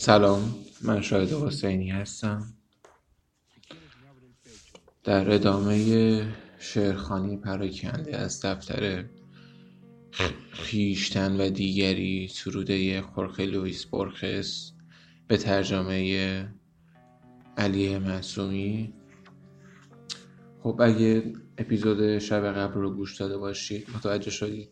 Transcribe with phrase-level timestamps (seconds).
[0.00, 2.54] سلام من شاهد حسینی هستم.
[5.04, 6.26] در ادامه
[6.58, 9.04] شعرخانی پراکنده از دفتر
[10.50, 14.72] خیشتن و دیگری سروده خورخ لویس برخس
[15.28, 16.48] به ترجمه
[17.56, 18.92] علی معصومی.
[20.62, 24.70] خب اگه اپیزود شب قبل رو گوش داده باشید متوجه شدید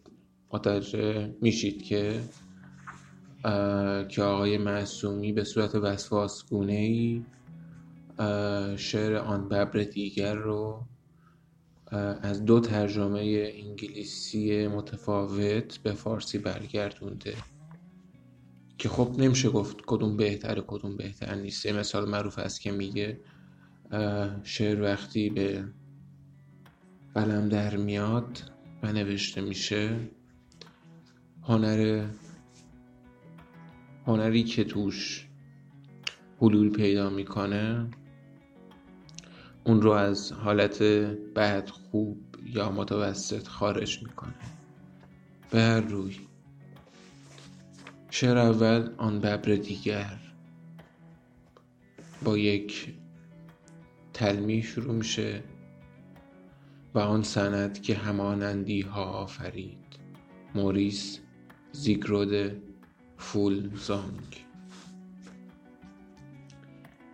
[0.52, 2.20] متوجه میشید که
[4.09, 7.25] که آقای معصومی به صورت وسواسگونه ای
[8.76, 10.86] شعر آن ببر دیگر رو
[12.22, 17.35] از دو ترجمه انگلیسی متفاوت به فارسی برگردونده.
[18.79, 21.67] که خب نمیشه گفت کدوم بهتره کدوم بهتر نیست.
[21.67, 23.20] مثال معروف است که میگه
[24.43, 25.64] شعر وقتی به
[27.14, 28.43] قلم در میاد
[28.82, 30.00] و نوشته میشه
[31.43, 32.06] هنر
[34.08, 35.27] هنری که توش
[36.41, 37.91] حلول پیدا می‌کنه
[39.64, 40.83] اون رو از حالت
[41.37, 44.34] بد خوب یا متوسط خارج می‌کنه.
[45.51, 46.17] به هر روی.
[48.11, 50.19] شعر اول آن ببر دیگر.
[52.25, 52.95] با یک
[54.12, 55.42] تلمی شروع میشه
[56.95, 59.79] و آن سند که همانندی ها آفرید.
[60.55, 61.20] موریس
[61.73, 62.62] زیگرود
[63.19, 64.47] فولزانگ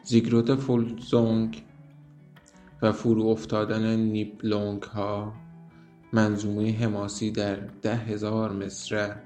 [0.03, 1.63] زیگرود فولزانگ
[2.83, 5.33] و فرو افتادن نیبلونگ ها
[6.13, 9.17] منظومه حماسی در ده هزار مصرع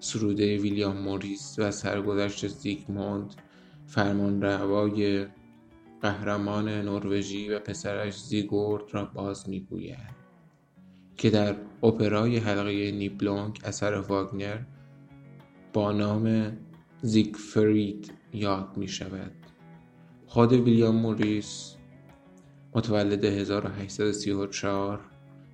[0.00, 3.34] سروده ویلیام موریس و سرگذشت زیگموند
[3.86, 5.26] فرمان روای
[6.02, 10.18] قهرمان نروژی و پسرش زیگورد را باز می‌گوید
[11.16, 14.58] که در اپرای حلقه نیبلونگ اثر واگنر
[15.72, 16.56] با نام
[17.02, 19.32] زیگفرید یاد می شود
[20.26, 21.74] خود ویلیام موریس
[22.74, 25.00] متولد 1834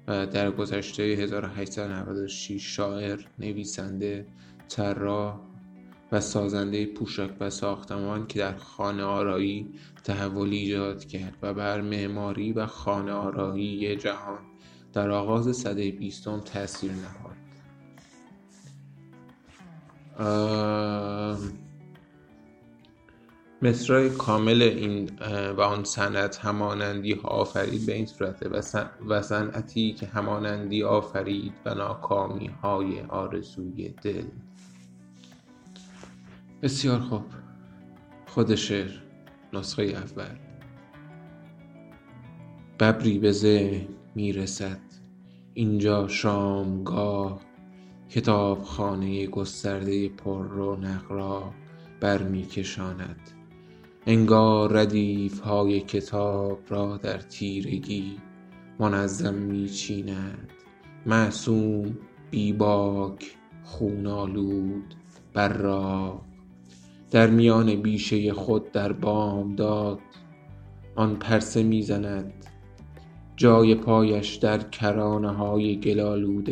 [0.09, 4.27] و در گذشته 1896 شاعر، نویسنده،
[4.69, 5.41] طراح
[6.13, 9.69] و سازنده پوشاک و ساختمان که در خانه آرایی
[10.05, 14.39] تحولی ایجاد کرد و بر معماری و خانه آرایی جهان
[14.93, 17.44] در آغاز سده بیستم تاثیر نهاد.
[23.63, 25.11] مصرای کامل این
[25.57, 28.49] و آن سنت همانندی ها آفرید به این صورته
[29.09, 34.25] و صنعتی که همانندی آفرید و ناکامی های آرزوی دل.
[36.63, 37.25] بسیار خوب.
[38.27, 38.91] خود شعر
[39.53, 40.37] نسخه اول.
[42.81, 44.81] ببری به می‌رسد.
[45.55, 47.41] اینجا شامگاه
[48.15, 51.53] کتابخانه گسترده پر رونق را
[52.01, 53.21] برمیکشاند.
[54.07, 58.17] انگار ردیف های کتاب را در تیرگی
[58.79, 60.51] منظم میچیند.
[61.07, 61.99] معصوم
[62.31, 64.95] بیباک خونالود
[65.33, 66.25] براق.
[67.11, 70.01] در میان بیشه خود در بامداد
[70.97, 72.44] آن پرسه می‌زند
[73.37, 76.43] جای پایش در کرانه های گل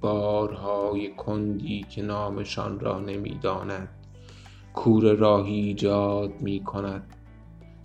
[0.00, 3.88] بارهای کندی که نامشان را نمی‌داند.
[4.74, 7.16] کور راهی ایجاد می کند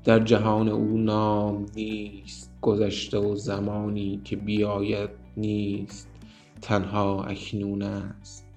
[0.04, 6.08] در جهان او نام نیست گذشته و زمانی که بیاید نیست.
[6.62, 8.48] تنها اکنون است.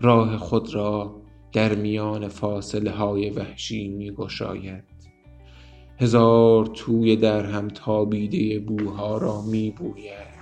[0.00, 1.14] راه خود را
[1.52, 4.84] در میان فاصله های وحشی می گشاید
[5.98, 10.36] هزار توی در هم تابیده بوها را می بوید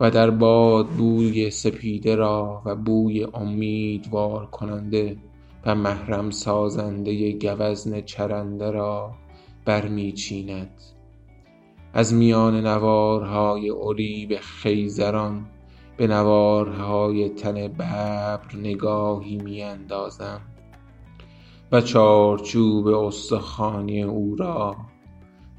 [0.00, 5.16] و در باد بوی سپیده را و بوی امیدوار کننده
[5.66, 9.14] و محرم سازنده گوزن چرنده را
[9.64, 10.80] برمیچیند
[11.92, 15.46] از میان نوارهای اریب خیزران
[15.96, 20.40] به نوارهای تن ببر نگاهی میاندازم
[21.72, 24.76] و چارچوب استخوانی او را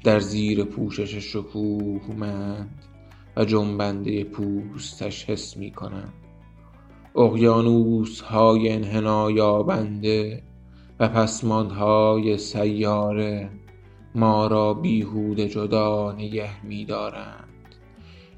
[0.04, 2.84] در زیر پوشش شکوهمند
[3.36, 6.12] و جنبنده پوستش حس می کنم
[7.16, 10.42] اقیانوسهای انحنا یابنده
[11.00, 13.50] و پسماندهای سیاره
[14.14, 17.74] ما را بیهوده جدا نگه میدارند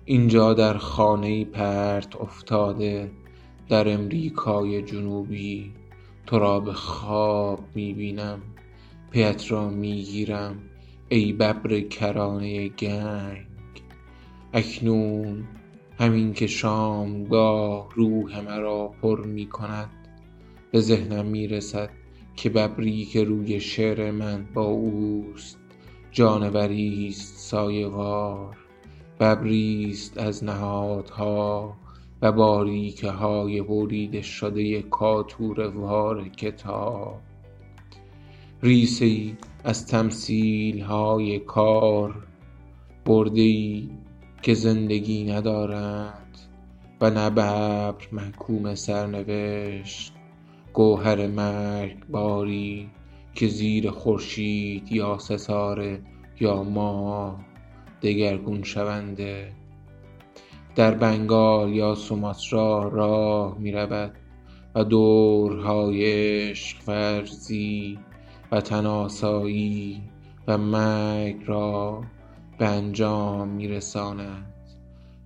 [0.04, 3.10] اینجا در خانه پرت افتاده
[3.68, 5.72] در امریکای جنوبی
[6.28, 8.42] تو را به خواب می‌بینم
[9.10, 10.56] پیت را می‌گیرم
[11.08, 13.46] ای ببر کرانه گنگ.
[14.52, 15.44] اکنون
[15.98, 19.90] همین که شامگاه روح مرا پر می کند
[20.72, 21.90] به ذهنم می رسد
[22.36, 25.58] که ببری که روی شعر من با اوست.
[26.10, 28.56] جانوری است سایه وار
[29.20, 31.76] ببری است از نهادها
[32.22, 37.20] و باریکه های بریده شده کاتور وار کتاب.
[38.62, 42.26] ریسه ای از تمثیل های کار
[43.04, 43.88] برده ای
[44.42, 46.38] که زندگی ندارند
[47.00, 50.12] و نه ببر محکوم سرنوشت.
[50.72, 52.90] گوهر مرگباری
[53.34, 56.02] که زیر خورشید یا ستاره
[56.40, 57.44] یا ماه
[58.02, 59.52] دگرگون شونده
[60.78, 64.12] در بنگال یا سوماترا راه می رود
[64.74, 66.04] و دورهای
[66.50, 67.98] عشق ورزی
[68.52, 70.02] و تن آسایی
[70.48, 72.02] و مرگ را
[72.58, 74.54] به انجام می رساند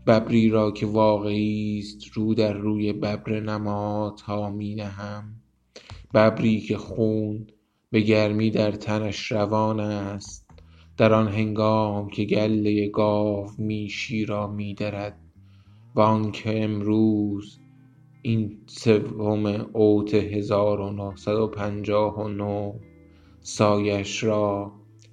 [0.06, 5.34] ببری را که واقعی است رو در روی ببر نمادها می نهم
[6.14, 7.46] ببری که خون
[7.90, 10.50] به گرمی در تنش روان است.
[10.96, 14.75] در آن هنگام که گله گاومیشی را می
[15.94, 17.58] وآنکه امروز
[18.22, 22.74] این سوم اوت هزار و نهصد و پنجاه و نه
[23.40, 24.72] سایش را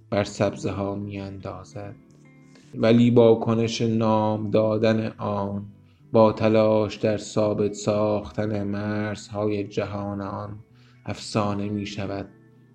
[0.09, 1.95] بر سبزه ها می اندازد.
[2.75, 5.65] ولی با کنش نام دادن آن
[6.11, 10.59] با تلاش در ثابت ساختن مرزهای جهان آن
[11.05, 12.29] افسانه می شود.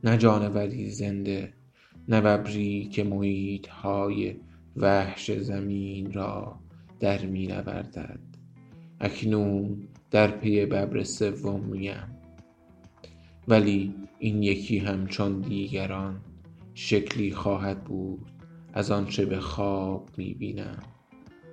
[0.04, 1.52] نه جانوری زنده
[2.08, 4.36] نه ببری که محیط های
[4.76, 6.63] وحش زمین را
[7.04, 8.20] در می نوردد.
[9.00, 12.18] اکنون در پی ببر سومیم
[13.48, 16.20] ولی این یکی همچون دیگران
[16.74, 18.30] شکلی خواهد بود
[18.72, 20.82] از آنچه به خواب می بینم.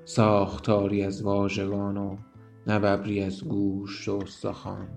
[0.05, 2.17] ساختاری از واژگان و
[2.67, 4.87] نه ببری از گوشت و استخوان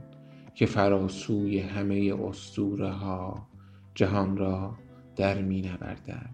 [0.54, 3.48] که فراسوی همه اسطوره ها
[3.94, 4.74] جهان را
[5.16, 6.30] در می نوردد.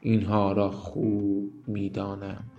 [0.00, 2.53] اینها را خوب می دانم.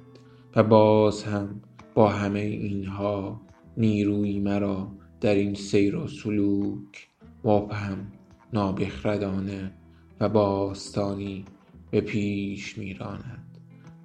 [0.56, 1.62] و باز هم
[1.94, 3.42] با همه اینها
[3.78, 4.92] نیرویی مرا
[5.22, 7.07] در این سیر و سلوک
[7.44, 8.12] مبهم
[8.54, 9.72] نابخردانه
[10.19, 11.46] و باستانی
[11.92, 13.57] به پیش می راند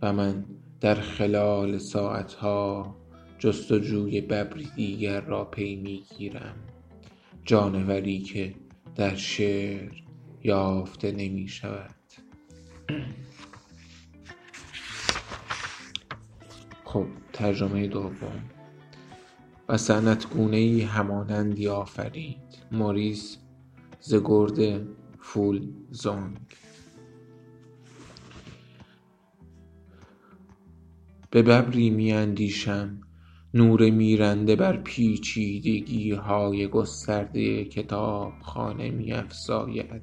[0.03, 0.45] و من
[0.81, 2.97] در خلال ساعتها
[3.39, 6.57] جستجوی ببری دیگر را پی می گیرم
[7.45, 8.55] جانوری که
[8.97, 9.93] در شعر
[10.45, 11.95] یافته نمی شود
[16.93, 18.43] خب ترجمه دوم.
[19.69, 22.37] و صنعتگونه ای همانندی آفرید
[22.73, 23.39] موریس
[24.01, 24.83] زگرد
[25.21, 26.39] فولزونگ
[31.31, 33.01] به ببری می اندیشم
[33.55, 40.03] نور میرنده بر پیچیدگی های گسترده کتابخانه می افزاید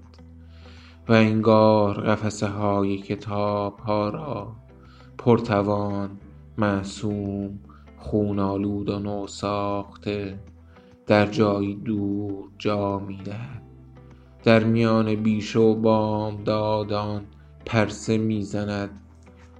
[1.07, 4.55] و انگار قفسه های کتاب ها را
[5.17, 6.19] پرتوان
[6.57, 7.59] معصوم
[7.97, 10.39] خون آلود و نوساخته
[11.07, 13.19] در جایی دور جا می
[14.43, 17.21] در میان بیشه و بامدادان
[17.65, 18.89] پرسه می زند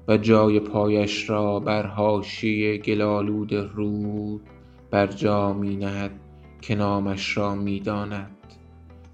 [0.07, 4.41] و جای پایش را بر حاشیه گل آلود رود
[4.91, 6.11] بر جا می نهد
[6.61, 8.31] که نامش را می داند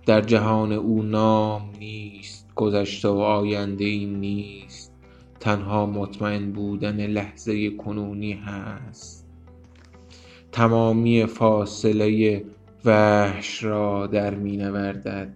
[0.06, 4.93] در جهان او نام نیست گذشته و آینده ای نیست.
[5.44, 9.28] تنها مطمئن بودن لحظه کنونی هست.
[10.52, 12.44] تمامی فاصله
[12.86, 15.34] وحش را در می نوردد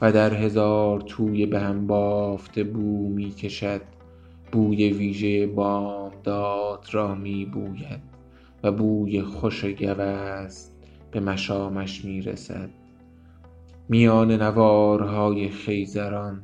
[0.00, 3.80] و در هزار توی به هم بافته بو می کشد.
[4.52, 8.02] بوی ویژه بامداد را می بوید
[8.62, 10.48] و بوی خوش گوزن
[11.10, 12.70] به مشامش می رسد.
[13.88, 16.40] میان نوارهای خیزران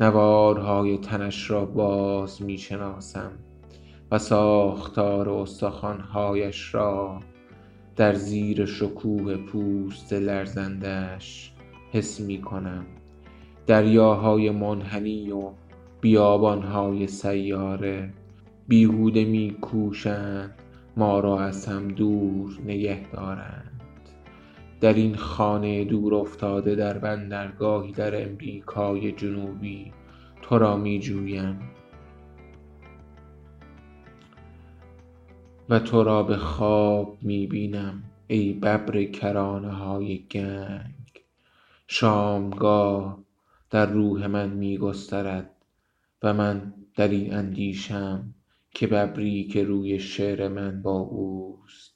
[0.00, 3.32] نوارهای تنش را باز می شناسم
[4.10, 7.20] و ساختار استخوان هایش را
[7.96, 11.52] در زیر شکوه پوست لرزنده اش
[11.92, 12.86] حس می کنم
[13.66, 15.50] دریاهای منحنی و
[16.00, 18.10] بیابان های سیاره
[18.68, 20.54] بیهوده می کوشند
[20.96, 23.65] ما را از هم دور نگه دارند.
[24.80, 29.92] در این خانه دورافتاده در بندرگاهی در امریکای جنوبی
[30.42, 31.60] تو را می جویم
[35.68, 40.94] و تو را به خواب می بینم ای ببر کرانه های گنگ.
[41.88, 43.18] شامگاه
[43.70, 45.50] در روح من می گسترد
[46.22, 48.34] و من در این اندیشم
[48.70, 51.94] که ببری که روی شعر من با اوست.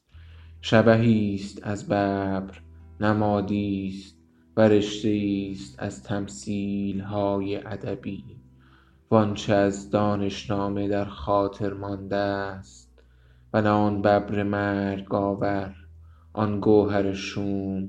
[0.60, 2.60] شبحی است از ببر
[3.00, 4.16] نمادی است
[4.56, 8.24] و است از تمثیل های ادبی
[9.10, 13.02] وآنچه از دانشنامه در خاطر مانده است
[13.52, 15.74] و نه آن ببر مرگ آور
[16.32, 17.88] آن گوهر شوم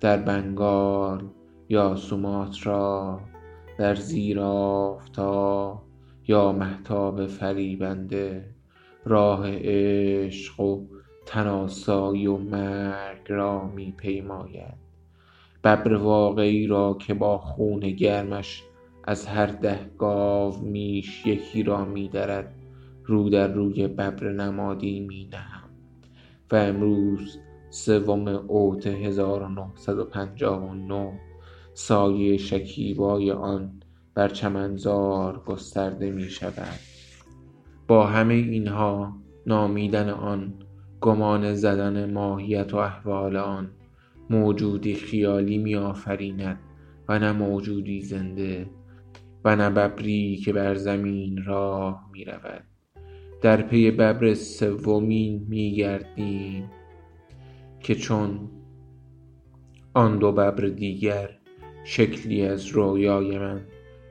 [0.00, 1.24] در بنگال
[1.68, 3.20] یا سوماترا
[3.78, 5.82] در زیر آفتاب
[6.28, 8.54] یا مهتاب فریبنده
[9.04, 10.86] راه عشق و
[11.26, 14.74] تن آسایی و مرگ را می پیماید
[15.64, 18.62] ببر واقعی را که با خون گرمش
[19.04, 22.54] از هر ده گاومیش یکی را می درد
[23.04, 25.70] رو در روی ببر نمادی می نهم
[26.52, 27.38] و امروز
[27.70, 31.20] سوم اوت 1959
[31.74, 33.80] سایه شکیبای آن
[34.14, 36.80] بر چمنزار گسترده می شود
[37.88, 39.16] با همه اینها
[39.46, 40.54] نامیدن آن
[41.04, 43.70] گمان زدن ماهیت و احوال آن
[44.30, 46.58] موجودی خیالی می آفریند
[47.08, 48.66] و نه موجودی زنده
[49.44, 52.64] و نه ببری که بر زمین راه می رود.
[53.42, 56.70] در پی ببر سومین می گردیم
[57.80, 58.50] که چون
[59.94, 61.30] آن دو ببر دیگر
[61.84, 63.60] شکلی از رویای من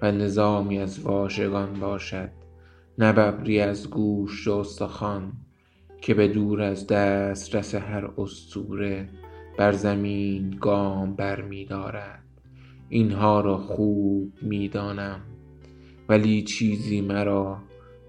[0.01, 2.29] و نظامی از واژگان باشد
[2.97, 5.33] نه ببری از گوشت و استخوان
[6.03, 9.09] که به دور از دسترس هر اسطوره
[9.57, 12.23] بر زمین گام برمی دارد.
[12.89, 15.21] اینها را خوب می دانم
[16.09, 17.57] ولی چیزی مرا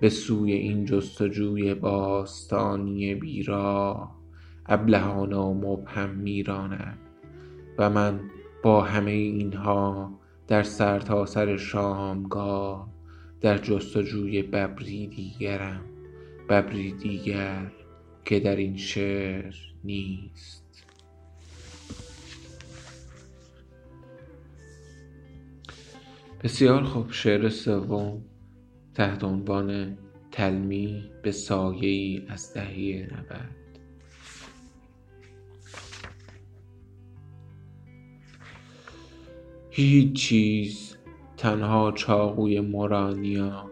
[0.01, 4.17] به سوی این جستجوی باستانی بیراه
[4.67, 6.99] ابلهانه و مبهم می راند
[7.79, 8.21] و من
[8.63, 10.13] با همه اینها
[10.49, 12.89] در سرتاسر شامگاه
[13.41, 15.81] در جستجوی ببری دیگرم
[16.49, 17.71] ببری دیگر
[18.25, 19.55] که در این شعر
[19.85, 20.85] نیست.
[26.43, 28.25] بسیار خوب شعر سوم
[28.95, 29.99] تحت عنوان
[30.33, 33.51] تلمیح به سایه ای از دهه نود.
[39.71, 40.97] هیچ چیز
[41.37, 43.71] تنها چاقوی مورانیا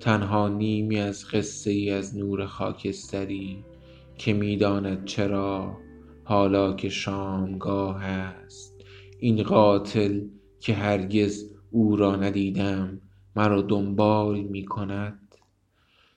[0.00, 3.64] تنها نیمی از قصه ای از نور خاکستری
[4.18, 5.76] که می‌داند چرا
[6.24, 8.84] حالا که شامگاه است.
[9.18, 10.20] این قاتل
[10.60, 13.00] که هرگز او را ندیدم
[13.36, 15.34] مرا دنبال می کند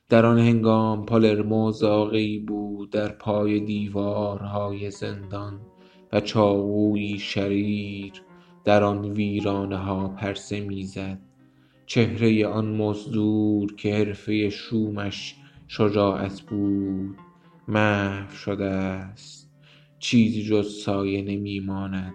[0.10, 5.62] در آن هنگام پالرمو زاغی بود در پای دیوارهای زندان
[6.13, 8.13] و چاقویی شریر
[8.63, 11.20] در آن ویرانه ها پرسه می‌زد.
[11.86, 15.36] چهره آن مزدور که حرفه شومش
[15.67, 17.17] شجاعت بود.
[17.72, 19.50] محو شده است.
[20.00, 22.13] چیزی جز سایه نمی ماند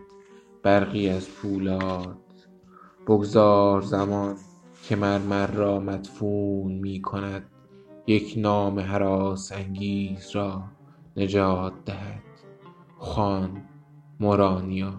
[0.62, 2.18] برقی از پولاد.
[3.06, 4.36] بگذار زمان
[4.88, 7.42] که مرمر را مدفون می کند
[8.06, 10.64] یک نام هراس انگیز را
[11.16, 12.22] نجات دهد.
[12.98, 13.62] خوان
[14.20, 14.94] مورانیا.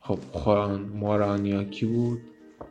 [0.00, 2.20] خب خوان مورانیا کی بود؟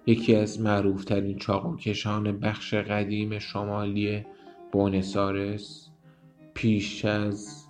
[0.06, 4.26] یکی از معروفترین چاقوکشان بخش قدیم شمالی
[4.71, 5.89] بونسارس
[6.53, 7.67] پیش از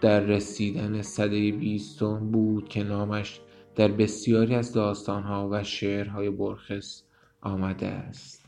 [0.00, 3.40] در رسیدن سده بیستم بود که نامش
[3.74, 7.02] در بسیاری از داستانها و شعرهای برخس
[7.40, 8.44] آمده است.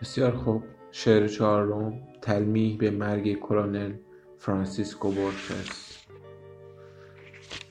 [0.00, 0.62] بسیار خوب.
[0.96, 3.92] شعر چهارم تلمیح به مرگ کلونل
[4.38, 5.98] فرانسیسکو بورخس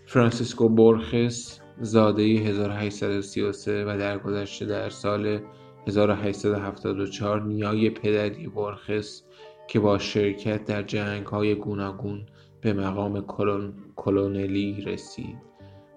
[0.05, 5.39] فرانسیسکو بورخس زاده 1833 و درگذشته در سال
[5.87, 9.23] 1874 نیای پدری بورخس
[9.67, 12.25] که با شرکت در جنگ‌های گوناگون
[12.61, 13.25] به مقام
[13.95, 15.37] کلونلی رسید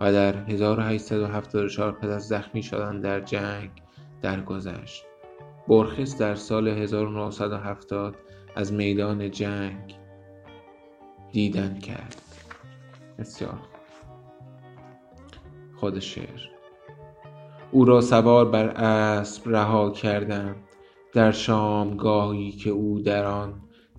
[0.00, 3.71] و در 1874 پس از زخمی شدن در جنگ
[4.23, 5.04] درگذشت.
[5.68, 8.16] برخس در سال 1970
[8.56, 9.95] از میدان جنگ
[11.33, 12.23] دیدن کرد.
[13.18, 13.75] بسیار
[15.76, 16.40] خود شعر.
[17.71, 20.56] او را سوار بر اسب رها کردم.
[21.12, 23.54] در شامگاهی که او در آن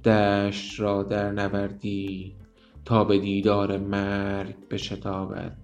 [0.05, 2.35] دشت را در نوردی
[2.85, 5.57] تا به دیدار مرگ بشتابد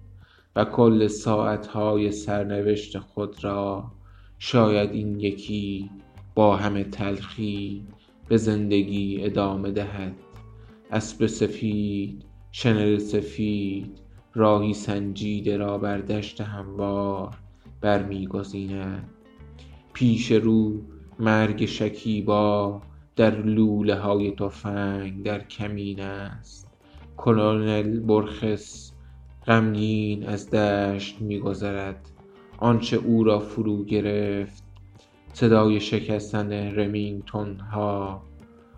[0.56, 3.84] و کل ساعتهای سرنوشت خود را
[4.38, 5.90] شاید این یکی
[6.34, 7.86] با همه تلخی
[8.28, 10.14] به زندگی ادامه دهد.
[10.90, 14.03] اسب سفید شنل سفید
[14.34, 17.34] راهی سنجیده را بر دشت هموار
[17.80, 19.08] برمیگزیند.
[19.92, 20.80] پیش رو
[21.18, 22.82] مرگ شکیبا
[23.16, 26.70] در لوله های تفنگ در کمین است.
[27.16, 28.92] کلونل برخس
[29.46, 32.10] غمگین از دشت میگذرد.
[32.58, 34.64] آنچه او را فرو گرفت
[35.32, 38.22] صدای شکستن رمینگتون ها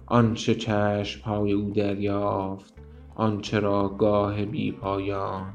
[0.07, 2.76] آنچه چشم های او دریافت
[3.17, 5.55] آنچه را گاه بی پایان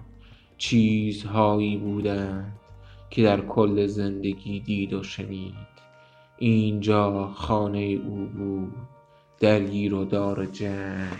[0.57, 2.59] چیزهایی بودند
[3.09, 5.53] که در کل زندگی دید و شنید.
[6.37, 8.73] اینجا خانه او بود
[9.39, 11.17] در گیر و دار جنگ.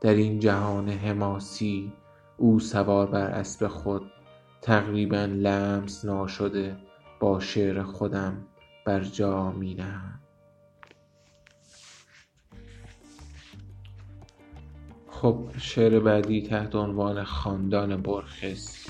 [0.00, 1.92] در این جهان حماسی
[2.36, 4.02] او سوار بر اسب خود
[4.62, 6.76] تقریبا لمس ناشده
[7.20, 8.46] با شعر خودم
[8.84, 9.74] بر جا می
[15.22, 18.88] خب شعر بعدی تحت عنوان خاندان برخس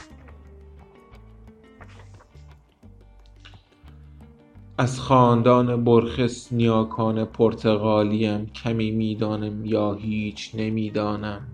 [4.79, 11.49] از خاندان برخس نیاکان پرتغالیم کمی می‌دانم یا هیچ نمی‌دانم.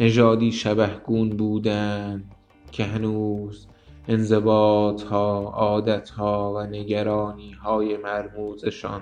[0.00, 2.34] نژادی شبهگون بودند
[2.72, 3.66] که هنوز
[4.08, 9.00] انضباطها عادتها و نگرانیهای مرموزشان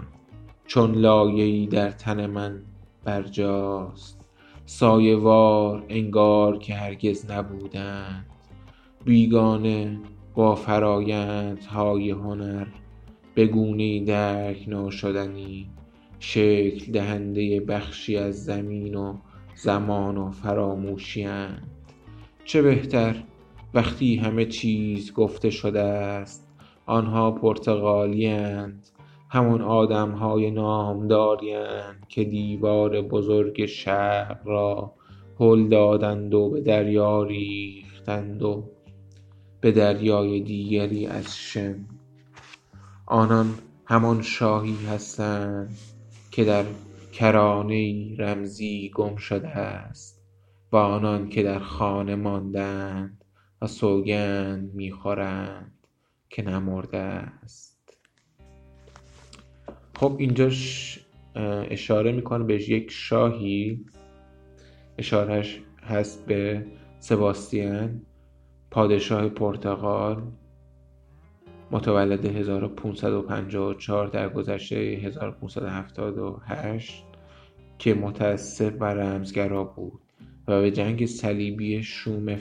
[0.66, 2.62] چون لایهای در تن من
[3.04, 4.23] برجاست.
[4.66, 8.26] سایه وار انگار که هرگز نبودند.
[9.04, 10.00] بیگانه
[10.34, 12.66] با فرایندهای هنر
[13.34, 15.70] به گونهای درک ناشدنی
[16.18, 19.16] شکل دهنده بخشی از زمین و
[19.54, 21.70] زمان و فراموشی اند
[22.44, 23.22] چه بهتر
[23.74, 26.48] وقتی همه چیز گفته شده است
[26.86, 28.86] آنها پرتغالی اند
[29.34, 34.94] آدمهای نامداری اند که دیوار بزرگ شرق را
[35.40, 38.70] هل دادند و به دریا ریختند و
[39.60, 41.86] به دریای دیگری از شن
[43.06, 45.76] آنان همان شاهی هستند
[46.30, 46.64] که در
[47.12, 50.22] کرانه رمزی گم شده است
[50.72, 53.24] و آنان که در خانه ماندهاند
[53.62, 55.86] و سوگند می‌خورند
[56.30, 57.73] که نمرده است.
[59.96, 60.98] خب اینجاش
[61.70, 63.84] اشاره می‌کنه به یک شاهی.
[64.98, 66.66] اشارهش هست به
[66.98, 68.02] سباستین
[68.70, 70.22] پادشاه پرتغال
[71.70, 77.04] متولد 1554 در گذشته 1578
[77.78, 80.00] که متاسف و رمزگرا بود
[80.48, 82.36] و به جنگ صلیبی شوم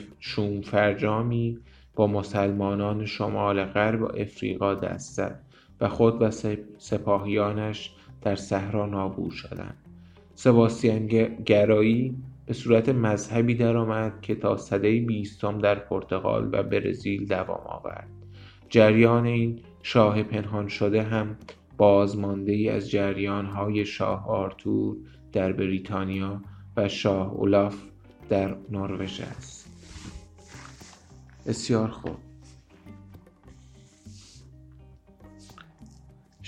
[0.64, 1.58] فرجامی
[1.94, 5.44] با مسلمانان شمال غرب افریقا دست زد.
[5.80, 6.30] و خود و
[6.78, 9.76] سپاهیانش در صحرا نابود شدند.
[10.34, 11.06] سباستین
[11.46, 18.08] گرایی به صورت مذهبی درآمد که تا سده بیستم در پرتغال و برزیل دوام آورد.
[18.68, 21.36] جریان این شاه پنهان شده هم
[21.76, 24.96] بازماندهای از جریانهای شاه آرتور
[25.32, 26.42] در بریتانیا
[26.76, 27.82] و شاه اولاف
[28.28, 29.68] در نروژ است.
[31.46, 32.33] بسیار خوب.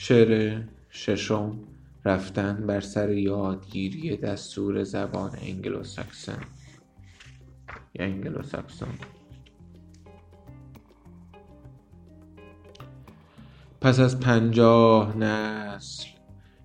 [0.09, 1.59] شعر ششم
[2.05, 6.37] رفتن بر سر یادگیری دستور زبان انگلوساکسون
[7.95, 8.89] یا انگلوساکسون.
[13.81, 16.09] پس از پنجاه نسل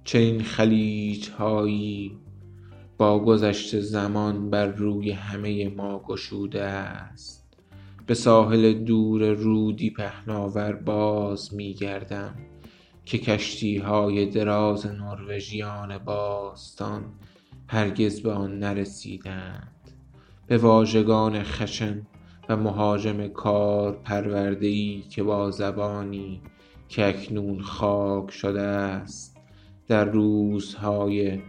[0.03, 2.17] چنین خلیجهایی
[2.97, 7.57] با گذشت زمان بر روی همه ما گشوده است.
[8.07, 12.50] به ساحل دور رودی پهناور باز میگردم.
[13.11, 17.03] که کشتیهای دراز نروژیان باستان
[17.67, 19.91] هرگز به آن نرسیدند.
[20.47, 22.01] به واژگان خشن
[22.49, 26.41] و مهاجم کارپروردهای که با زبانی
[26.89, 29.37] که اکنون خاک شده است
[29.87, 31.39] در روزهای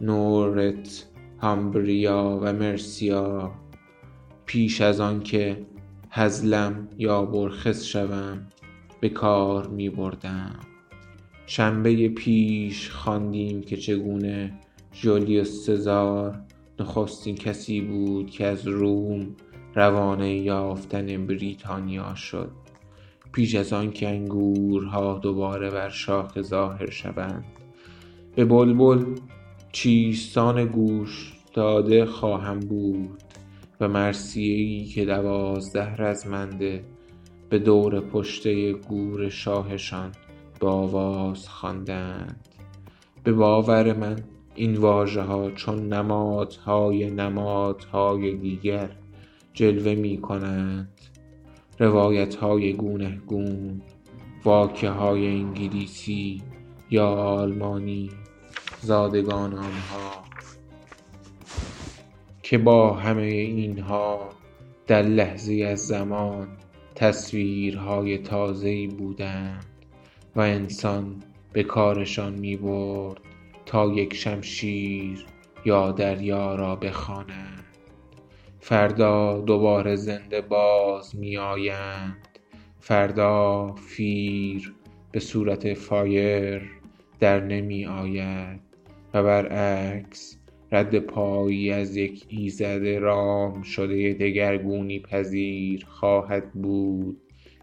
[0.00, 3.52] نورتامبریا و مرسیا
[4.46, 5.66] پیش از آنکه
[6.10, 8.46] هزلم یا برخس شوم
[9.00, 10.73] به کار میبردم.
[11.46, 14.60] شنبه پیش خواندیم که چگونه
[14.94, 16.40] ژولیوس سزار
[16.80, 19.26] نخستین کسی بود که از روم
[19.74, 22.50] روانه یافتن بریتانیا شد.
[23.32, 27.44] پیش از آنکه انگورها دوباره بر شاخه ظاهر شوند
[28.36, 29.04] به بلبل
[29.72, 33.22] چیستان گوش داده خواهم بود
[33.80, 36.84] و مرثیه ای که دوازده رزمنده
[37.48, 40.12] به دور پشته گور شاهشان
[40.60, 42.48] به آواز خواندند.
[43.24, 44.16] به باور من
[44.54, 48.90] این واژهها چون نمادهای نمادهای دیگر
[49.52, 51.00] جلوه می‌کنند.
[51.78, 53.82] روایتهای گونه گون
[54.44, 56.42] واکه های انگلیسی
[56.90, 58.10] یا آلمانی
[58.80, 60.24] زادگان آنها
[62.42, 64.28] که با همه اینها
[64.86, 66.48] در لحظه از زمان
[66.94, 69.73] تصویرهای تازه‌ای بودند.
[70.36, 73.20] و انسان به کارشان می برد
[73.66, 75.26] تا یک شمشیر
[75.64, 77.64] یا دریا را بخوانند.
[78.60, 82.28] فردا دوباره زنده باز می آیند
[82.80, 84.74] فردا فیر
[85.12, 86.62] به صورت فایر
[87.20, 88.60] در نمی آید
[89.14, 90.38] و برعکس
[90.72, 97.20] رد پایی از یک ایزد رام شده دگرگونی پذیر خواهد بود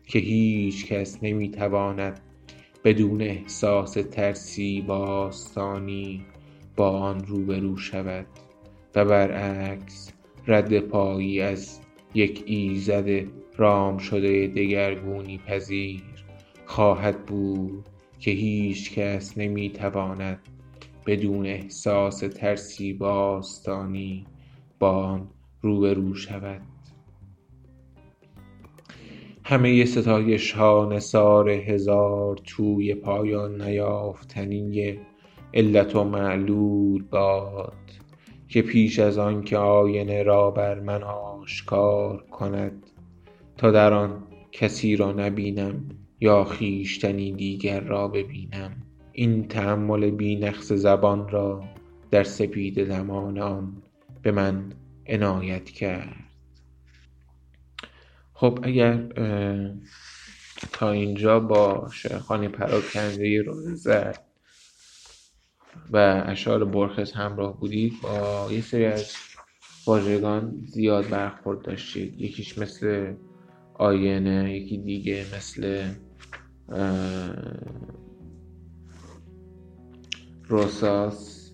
[0.07, 2.19] که هیچ کس نمی تواند
[2.84, 6.26] بدون احساس ترسی باستانی
[6.76, 8.26] با آن روبرو شود
[8.96, 10.12] و برعکس
[10.48, 11.80] رد پایی از
[12.13, 16.04] یک ایزد رام شده دگرگونی پذیر
[16.65, 17.86] خواهد بود
[18.20, 20.39] که هیچ کس نمی تواند
[21.06, 24.26] بدون احساس ترسی باستانی
[24.80, 25.30] با آن
[25.62, 26.70] روبرو شود.
[29.43, 34.99] همه ستایش ها نثار هزار توی پایان نیافتنی
[35.54, 37.73] علت و معلول باد
[38.47, 42.88] که پیش از آن که آینه را بر من آشکار کند
[43.58, 48.71] تا در آن کسی را نبینم یا خویشتنی دیگر را ببینم.
[49.12, 51.63] این تأمل بی نقص زبان را
[52.12, 53.82] در سپیده دمان آن
[54.21, 54.73] به من
[55.08, 56.31] عنایت کرد.
[58.41, 59.08] خب اگر
[60.71, 63.43] تا اینجا با شیخانی پراکنده
[63.75, 64.19] زد
[65.91, 69.15] و اشعار برخز همراه بودید با یه سری از
[69.88, 72.21] واژگان زیاد برخورد داشتید.
[72.21, 73.13] یکیش مثل
[73.73, 75.91] آینه یکی دیگه مثل
[80.49, 81.51] رساس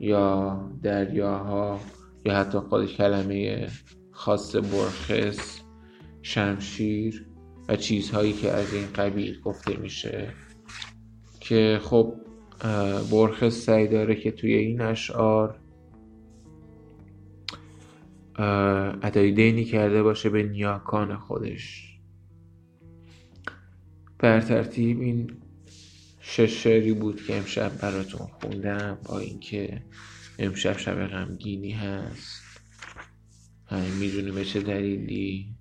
[0.00, 1.80] یا دریاها
[2.24, 3.68] یا حتی خود کلمه
[4.12, 5.63] خاص برخص.
[6.26, 7.26] شمشیر
[7.68, 10.32] و چیزهایی که از این قبیل گفته میشه
[11.40, 12.14] که خب
[13.12, 15.58] برخص سعی داره که توی این اشعار
[19.02, 21.98] ادای دینی کرده باشه به نیاکان خودش.
[24.18, 25.30] بر ترتیب این
[26.20, 29.82] شش شعری بود که امشب براتون خوندم با اینکه
[30.38, 32.42] امشب شب غمگینی هست.
[34.00, 35.54] می‌دونی به چه دلیلی؟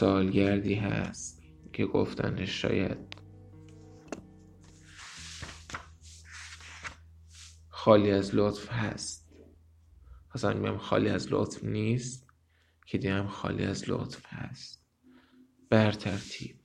[0.00, 2.98] سالگردی هست که گفتنش شاید
[7.68, 9.32] خالی از لطف هست.
[10.34, 12.26] اصلا میگم خالی از لطف نیست
[12.86, 14.86] که دیم خالی از لطف هست.
[15.70, 16.59] بر ترتیب.